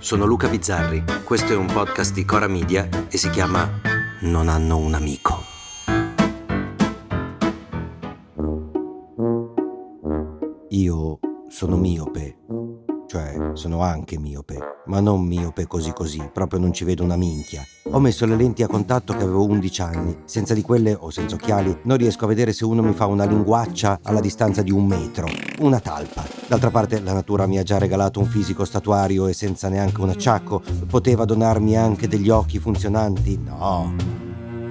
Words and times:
sono 0.00 0.24
Luca 0.24 0.48
Bizzarri, 0.48 1.04
questo 1.24 1.52
è 1.52 1.56
un 1.56 1.66
podcast 1.66 2.14
di 2.14 2.24
Cora 2.24 2.48
Media 2.48 2.88
e 3.10 3.18
si 3.18 3.28
chiama 3.28 3.70
Non 4.22 4.48
hanno 4.48 4.78
un 4.78 4.94
amico. 4.94 5.44
Io 10.70 11.18
sono 11.48 11.76
miope 11.76 12.38
cioè 13.10 13.50
sono 13.54 13.82
anche 13.82 14.20
miope, 14.20 14.56
ma 14.86 15.00
non 15.00 15.26
miope 15.26 15.66
così 15.66 15.92
così, 15.92 16.30
proprio 16.32 16.60
non 16.60 16.72
ci 16.72 16.84
vedo 16.84 17.02
una 17.02 17.16
minchia. 17.16 17.60
Ho 17.90 17.98
messo 17.98 18.24
le 18.24 18.36
lenti 18.36 18.62
a 18.62 18.68
contatto 18.68 19.14
che 19.14 19.24
avevo 19.24 19.42
11 19.46 19.82
anni, 19.82 20.16
senza 20.26 20.54
di 20.54 20.62
quelle 20.62 20.96
o 20.96 21.10
senza 21.10 21.34
occhiali 21.34 21.76
non 21.82 21.96
riesco 21.96 22.24
a 22.24 22.28
vedere 22.28 22.52
se 22.52 22.64
uno 22.64 22.82
mi 22.82 22.92
fa 22.92 23.06
una 23.06 23.24
linguaccia 23.24 23.98
alla 24.04 24.20
distanza 24.20 24.62
di 24.62 24.70
un 24.70 24.86
metro, 24.86 25.26
una 25.58 25.80
talpa. 25.80 26.24
D'altra 26.46 26.70
parte 26.70 27.00
la 27.00 27.12
natura 27.12 27.48
mi 27.48 27.58
ha 27.58 27.64
già 27.64 27.78
regalato 27.78 28.20
un 28.20 28.26
fisico 28.26 28.64
statuario 28.64 29.26
e 29.26 29.32
senza 29.32 29.68
neanche 29.68 30.00
un 30.00 30.10
acciacco, 30.10 30.62
poteva 30.86 31.24
donarmi 31.24 31.76
anche 31.76 32.06
degli 32.06 32.28
occhi 32.28 32.60
funzionanti? 32.60 33.40
No. 33.44 33.92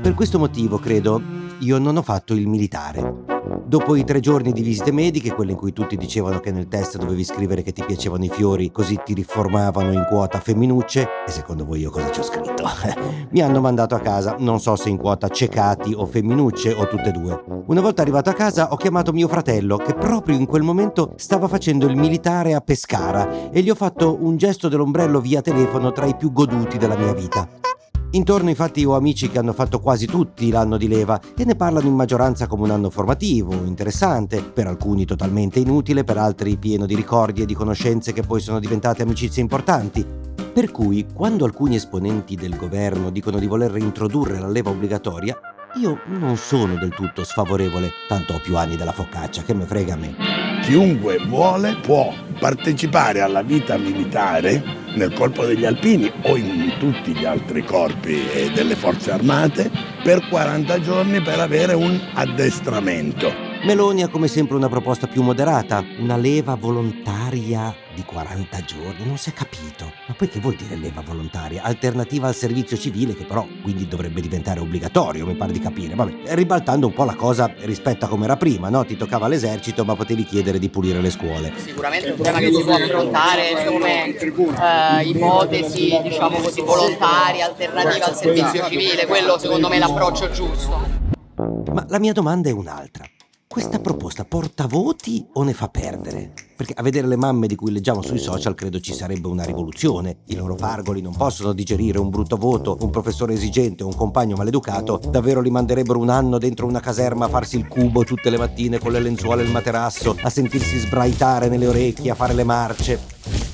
Per 0.00 0.14
questo 0.14 0.38
motivo, 0.38 0.78
credo, 0.78 1.20
io 1.58 1.76
non 1.76 1.98
ho 1.98 2.02
fatto 2.02 2.32
il 2.32 2.46
militare. 2.46 3.31
Dopo 3.44 3.96
i 3.96 4.04
tre 4.04 4.20
giorni 4.20 4.52
di 4.52 4.62
visite 4.62 4.92
mediche, 4.92 5.32
quelle 5.32 5.52
in 5.52 5.56
cui 5.56 5.72
tutti 5.72 5.96
dicevano 5.96 6.38
che 6.38 6.52
nel 6.52 6.68
test 6.68 6.96
dovevi 6.96 7.24
scrivere 7.24 7.62
che 7.62 7.72
ti 7.72 7.82
piacevano 7.84 8.24
i 8.24 8.28
fiori, 8.28 8.70
così 8.70 9.00
ti 9.04 9.14
riformavano 9.14 9.90
in 9.92 10.06
quota 10.08 10.38
femminucce, 10.38 11.08
e 11.26 11.30
secondo 11.30 11.64
voi 11.64 11.80
io 11.80 11.90
cosa 11.90 12.10
ci 12.12 12.20
ho 12.20 12.22
scritto? 12.22 12.62
Mi 13.30 13.40
hanno 13.40 13.60
mandato 13.60 13.96
a 13.96 14.00
casa, 14.00 14.36
non 14.38 14.60
so 14.60 14.76
se 14.76 14.90
in 14.90 14.96
quota 14.96 15.28
cecati 15.28 15.92
o 15.92 16.06
femminucce 16.06 16.72
o 16.72 16.86
tutte 16.86 17.08
e 17.08 17.12
due. 17.12 17.42
Una 17.66 17.80
volta 17.80 18.02
arrivato 18.02 18.30
a 18.30 18.34
casa 18.34 18.72
ho 18.72 18.76
chiamato 18.76 19.12
mio 19.12 19.26
fratello, 19.26 19.76
che 19.76 19.94
proprio 19.94 20.36
in 20.36 20.46
quel 20.46 20.62
momento 20.62 21.14
stava 21.16 21.48
facendo 21.48 21.86
il 21.86 21.96
militare 21.96 22.54
a 22.54 22.60
Pescara, 22.60 23.50
e 23.50 23.60
gli 23.60 23.70
ho 23.70 23.74
fatto 23.74 24.18
un 24.20 24.36
gesto 24.36 24.68
dell'ombrello 24.68 25.20
via 25.20 25.40
telefono 25.40 25.90
tra 25.90 26.06
i 26.06 26.14
più 26.14 26.30
goduti 26.30 26.78
della 26.78 26.96
mia 26.96 27.12
vita. 27.12 27.48
Intorno 28.14 28.50
infatti 28.50 28.84
ho 28.84 28.94
amici 28.94 29.30
che 29.30 29.38
hanno 29.38 29.54
fatto 29.54 29.80
quasi 29.80 30.04
tutti 30.04 30.50
l'anno 30.50 30.76
di 30.76 30.86
leva 30.86 31.18
e 31.34 31.46
ne 31.46 31.56
parlano 31.56 31.86
in 31.86 31.94
maggioranza 31.94 32.46
come 32.46 32.64
un 32.64 32.70
anno 32.70 32.90
formativo, 32.90 33.54
interessante, 33.64 34.42
per 34.42 34.66
alcuni 34.66 35.06
totalmente 35.06 35.60
inutile, 35.60 36.04
per 36.04 36.18
altri 36.18 36.58
pieno 36.58 36.84
di 36.84 36.94
ricordi 36.94 37.40
e 37.40 37.46
di 37.46 37.54
conoscenze 37.54 38.12
che 38.12 38.20
poi 38.20 38.40
sono 38.42 38.58
diventate 38.58 39.00
amicizie 39.00 39.40
importanti. 39.40 40.04
Per 40.52 40.70
cui, 40.70 41.06
quando 41.10 41.46
alcuni 41.46 41.76
esponenti 41.76 42.36
del 42.36 42.58
governo 42.58 43.08
dicono 43.08 43.38
di 43.38 43.46
voler 43.46 43.70
reintrodurre 43.70 44.38
la 44.38 44.48
leva 44.48 44.68
obbligatoria, 44.68 45.34
io 45.80 46.00
non 46.04 46.36
sono 46.36 46.74
del 46.74 46.90
tutto 46.90 47.24
sfavorevole, 47.24 47.92
tanto 48.08 48.34
ho 48.34 48.40
più 48.40 48.58
anni 48.58 48.76
della 48.76 48.92
focaccia, 48.92 49.42
che 49.42 49.54
me 49.54 49.64
frega 49.64 49.94
a 49.94 49.96
me. 49.96 50.51
Chiunque 50.62 51.18
vuole 51.26 51.76
può 51.82 52.14
partecipare 52.38 53.20
alla 53.20 53.42
vita 53.42 53.76
militare 53.76 54.62
nel 54.94 55.12
corpo 55.12 55.44
degli 55.44 55.64
alpini 55.64 56.10
o 56.22 56.36
in 56.36 56.74
tutti 56.78 57.12
gli 57.12 57.24
altri 57.24 57.64
corpi 57.64 58.20
delle 58.54 58.76
forze 58.76 59.10
armate 59.10 59.70
per 60.02 60.26
40 60.28 60.80
giorni 60.80 61.20
per 61.20 61.40
avere 61.40 61.74
un 61.74 62.00
addestramento. 62.14 63.41
Meloni 63.64 64.02
ha 64.02 64.08
come 64.08 64.26
sempre 64.26 64.56
una 64.56 64.68
proposta 64.68 65.06
più 65.06 65.22
moderata, 65.22 65.84
una 66.00 66.16
leva 66.16 66.56
volontaria 66.56 67.72
di 67.94 68.02
40 68.02 68.60
giorni, 68.64 69.06
non 69.06 69.16
si 69.16 69.30
è 69.30 69.32
capito. 69.32 69.92
Ma 70.08 70.14
poi 70.14 70.28
che 70.28 70.40
vuol 70.40 70.56
dire 70.56 70.74
leva 70.74 71.00
volontaria? 71.00 71.62
Alternativa 71.62 72.26
al 72.26 72.34
servizio 72.34 72.76
civile 72.76 73.14
che 73.14 73.22
però 73.22 73.46
quindi 73.62 73.86
dovrebbe 73.86 74.20
diventare 74.20 74.58
obbligatorio, 74.58 75.24
mi 75.26 75.36
pare 75.36 75.52
di 75.52 75.60
capire. 75.60 75.94
Vabbè, 75.94 76.34
ribaltando 76.34 76.88
un 76.88 76.92
po' 76.92 77.04
la 77.04 77.14
cosa 77.14 77.54
rispetto 77.60 78.06
a 78.06 78.08
come 78.08 78.24
era 78.24 78.36
prima, 78.36 78.68
no? 78.68 78.84
Ti 78.84 78.96
toccava 78.96 79.28
l'esercito 79.28 79.84
ma 79.84 79.94
potevi 79.94 80.24
chiedere 80.24 80.58
di 80.58 80.68
pulire 80.68 81.00
le 81.00 81.10
scuole. 81.10 81.52
Sicuramente 81.56 82.08
è 82.08 82.10
un 82.10 82.20
tema 82.20 82.38
che 82.38 82.52
si 82.52 82.64
può 82.64 82.74
affrontare 82.74 83.64
come 83.64 84.16
eh, 84.16 85.04
ipotesi, 85.04 86.00
diciamo 86.02 86.38
così, 86.38 86.62
volontaria, 86.62 87.46
alternativa 87.46 88.06
al 88.06 88.16
servizio 88.16 88.68
civile, 88.68 89.06
quello 89.06 89.38
secondo 89.38 89.68
me 89.68 89.76
è 89.76 89.78
l'approccio 89.78 90.30
giusto. 90.32 91.10
Ma 91.72 91.86
la 91.88 92.00
mia 92.00 92.12
domanda 92.12 92.48
è 92.48 92.52
un'altra. 92.52 93.04
Questa 93.52 93.80
proposta 93.80 94.24
porta 94.24 94.66
voti 94.66 95.26
o 95.34 95.42
ne 95.42 95.52
fa 95.52 95.68
perdere? 95.68 96.32
Perché 96.56 96.72
a 96.74 96.82
vedere 96.82 97.06
le 97.06 97.16
mamme 97.16 97.46
di 97.46 97.54
cui 97.54 97.70
leggiamo 97.70 98.00
sui 98.00 98.18
social 98.18 98.54
credo 98.54 98.80
ci 98.80 98.94
sarebbe 98.94 99.26
una 99.26 99.44
rivoluzione. 99.44 100.20
I 100.28 100.36
loro 100.36 100.54
pargoli 100.54 101.02
non 101.02 101.14
possono 101.14 101.52
digerire 101.52 101.98
un 101.98 102.08
brutto 102.08 102.38
voto, 102.38 102.78
un 102.80 102.88
professore 102.88 103.34
esigente 103.34 103.82
o 103.82 103.88
un 103.88 103.94
compagno 103.94 104.36
maleducato, 104.36 104.98
davvero 105.06 105.42
li 105.42 105.50
manderebbero 105.50 105.98
un 105.98 106.08
anno 106.08 106.38
dentro 106.38 106.64
una 106.64 106.80
caserma 106.80 107.26
a 107.26 107.28
farsi 107.28 107.58
il 107.58 107.68
cubo 107.68 108.04
tutte 108.04 108.30
le 108.30 108.38
mattine 108.38 108.78
con 108.78 108.90
le 108.90 109.00
lenzuola 109.00 109.42
e 109.42 109.44
il 109.44 109.50
materasso, 109.50 110.16
a 110.22 110.30
sentirsi 110.30 110.78
sbraitare 110.78 111.50
nelle 111.50 111.66
orecchie, 111.66 112.12
a 112.12 112.14
fare 112.14 112.32
le 112.32 112.44
marce. 112.44 113.00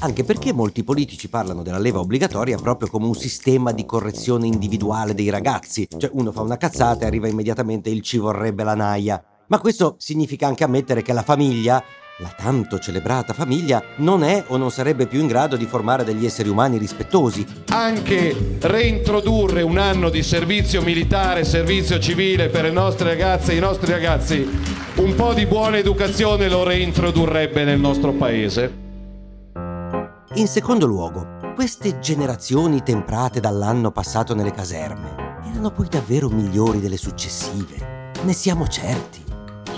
Anche 0.00 0.24
perché 0.24 0.52
molti 0.52 0.84
politici 0.84 1.30
parlano 1.30 1.62
della 1.62 1.78
leva 1.78 2.00
obbligatoria 2.00 2.58
proprio 2.58 2.90
come 2.90 3.06
un 3.06 3.14
sistema 3.14 3.72
di 3.72 3.86
correzione 3.86 4.46
individuale 4.46 5.14
dei 5.14 5.30
ragazzi. 5.30 5.88
Cioè 5.96 6.10
uno 6.12 6.32
fa 6.32 6.42
una 6.42 6.58
cazzata 6.58 7.04
e 7.04 7.06
arriva 7.06 7.28
immediatamente 7.28 7.88
il 7.88 8.02
ci 8.02 8.18
vorrebbe 8.18 8.62
la 8.62 8.74
naia. 8.74 9.24
Ma 9.48 9.58
questo 9.60 9.94
significa 9.98 10.46
anche 10.46 10.64
ammettere 10.64 11.02
che 11.02 11.12
la 11.12 11.22
famiglia, 11.22 11.82
la 12.18 12.34
tanto 12.36 12.80
celebrata 12.80 13.32
famiglia, 13.32 13.82
non 13.98 14.24
è 14.24 14.44
o 14.48 14.56
non 14.56 14.72
sarebbe 14.72 15.06
più 15.06 15.20
in 15.20 15.28
grado 15.28 15.56
di 15.56 15.66
formare 15.66 16.02
degli 16.02 16.24
esseri 16.24 16.48
umani 16.48 16.78
rispettosi. 16.78 17.46
Anche 17.68 18.56
reintrodurre 18.60 19.62
un 19.62 19.78
anno 19.78 20.10
di 20.10 20.22
servizio 20.24 20.82
militare, 20.82 21.44
servizio 21.44 22.00
civile 22.00 22.48
per 22.48 22.64
le 22.64 22.72
nostre 22.72 23.10
ragazze 23.10 23.52
e 23.52 23.56
i 23.56 23.60
nostri 23.60 23.92
ragazzi, 23.92 24.48
un 24.96 25.14
po' 25.14 25.32
di 25.32 25.46
buona 25.46 25.78
educazione 25.78 26.48
lo 26.48 26.64
reintrodurrebbe 26.64 27.62
nel 27.62 27.78
nostro 27.78 28.12
paese. 28.12 28.84
In 30.34 30.48
secondo 30.48 30.86
luogo, 30.86 31.54
queste 31.54 32.00
generazioni 32.00 32.82
temprate 32.82 33.40
dall'anno 33.40 33.92
passato 33.92 34.34
nelle 34.34 34.50
caserme 34.50 35.40
erano 35.48 35.70
poi 35.70 35.86
davvero 35.88 36.28
migliori 36.28 36.80
delle 36.80 36.98
successive. 36.98 38.10
Ne 38.22 38.32
siamo 38.32 38.66
certi. 38.66 39.25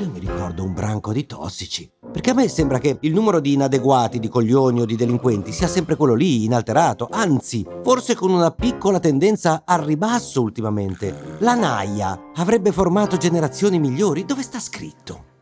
Io 0.00 0.08
mi 0.12 0.20
ricordo 0.20 0.62
un 0.62 0.74
branco 0.74 1.12
di 1.12 1.26
tossici. 1.26 1.90
Perché 2.12 2.30
a 2.30 2.34
me 2.34 2.46
sembra 2.46 2.78
che 2.78 2.98
il 3.00 3.12
numero 3.12 3.40
di 3.40 3.54
inadeguati, 3.54 4.20
di 4.20 4.28
coglioni 4.28 4.80
o 4.80 4.84
di 4.84 4.94
delinquenti 4.94 5.50
sia 5.50 5.66
sempre 5.66 5.96
quello 5.96 6.14
lì, 6.14 6.44
inalterato, 6.44 7.08
anzi, 7.10 7.66
forse 7.82 8.14
con 8.14 8.30
una 8.30 8.52
piccola 8.52 9.00
tendenza 9.00 9.62
al 9.64 9.80
ribasso 9.80 10.40
ultimamente. 10.40 11.36
La 11.38 11.56
naia 11.56 12.30
avrebbe 12.36 12.70
formato 12.70 13.16
generazioni 13.16 13.80
migliori? 13.80 14.24
Dove 14.24 14.42
sta 14.42 14.60
scritto? 14.60 15.37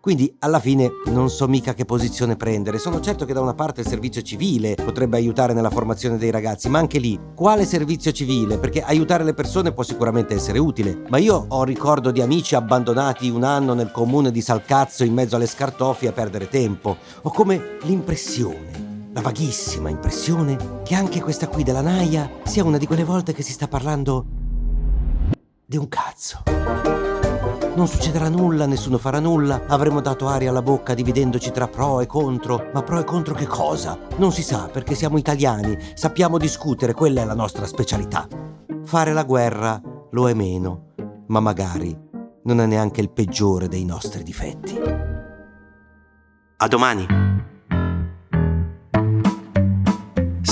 Quindi 0.00 0.32
alla 0.38 0.60
fine 0.60 0.90
non 1.06 1.28
so 1.28 1.48
mica 1.48 1.74
che 1.74 1.84
posizione 1.84 2.36
prendere. 2.36 2.78
Sono 2.78 3.00
certo 3.00 3.24
che 3.24 3.32
da 3.32 3.40
una 3.40 3.54
parte 3.54 3.80
il 3.80 3.86
servizio 3.88 4.22
civile 4.22 4.76
potrebbe 4.76 5.16
aiutare 5.16 5.52
nella 5.52 5.70
formazione 5.70 6.18
dei 6.18 6.30
ragazzi, 6.30 6.68
ma 6.68 6.78
anche 6.78 6.98
lì, 6.98 7.18
quale 7.34 7.64
servizio 7.64 8.12
civile? 8.12 8.58
Perché 8.58 8.80
aiutare 8.80 9.24
le 9.24 9.34
persone 9.34 9.72
può 9.72 9.82
sicuramente 9.82 10.34
essere 10.34 10.60
utile, 10.60 11.02
ma 11.08 11.18
io 11.18 11.46
ho 11.48 11.64
ricordo 11.64 12.12
di 12.12 12.20
amici 12.20 12.54
abbandonati 12.54 13.28
un 13.28 13.42
anno 13.42 13.74
nel 13.74 13.90
comune 13.90 14.30
di 14.30 14.40
Salcazzo 14.40 15.02
in 15.02 15.12
mezzo 15.12 15.34
alle 15.34 15.46
scartoffie 15.46 16.08
a 16.08 16.12
perdere 16.12 16.48
tempo. 16.48 16.96
Ho 17.22 17.30
come 17.30 17.78
l'impressione, 17.82 19.10
la 19.12 19.20
vaghissima 19.20 19.88
impressione, 19.88 20.82
che 20.84 20.94
anche 20.94 21.20
questa 21.20 21.48
qui 21.48 21.64
della 21.64 21.82
Naia 21.82 22.30
sia 22.44 22.62
una 22.62 22.78
di 22.78 22.86
quelle 22.86 23.04
volte 23.04 23.32
che 23.32 23.42
si 23.42 23.52
sta 23.52 23.66
parlando 23.66 24.24
di 25.66 25.76
un 25.76 25.88
cazzo. 25.88 27.17
Non 27.78 27.86
succederà 27.86 28.28
nulla, 28.28 28.66
nessuno 28.66 28.98
farà 28.98 29.20
nulla, 29.20 29.62
avremo 29.68 30.00
dato 30.00 30.26
aria 30.26 30.50
alla 30.50 30.62
bocca 30.62 30.94
dividendoci 30.94 31.52
tra 31.52 31.68
pro 31.68 32.00
e 32.00 32.06
contro, 32.06 32.70
ma 32.74 32.82
pro 32.82 32.98
e 32.98 33.04
contro 33.04 33.34
che 33.34 33.46
cosa? 33.46 33.96
Non 34.16 34.32
si 34.32 34.42
sa 34.42 34.66
perché 34.66 34.96
siamo 34.96 35.16
italiani, 35.16 35.78
sappiamo 35.94 36.38
discutere, 36.38 36.92
quella 36.92 37.22
è 37.22 37.24
la 37.24 37.36
nostra 37.36 37.66
specialità. 37.66 38.26
Fare 38.82 39.12
la 39.12 39.22
guerra 39.22 39.80
lo 40.10 40.28
è 40.28 40.34
meno, 40.34 40.86
ma 41.28 41.38
magari 41.38 41.96
non 42.42 42.60
è 42.60 42.66
neanche 42.66 43.00
il 43.00 43.12
peggiore 43.12 43.68
dei 43.68 43.84
nostri 43.84 44.24
difetti. 44.24 44.76
A 46.56 46.66
domani! 46.66 47.27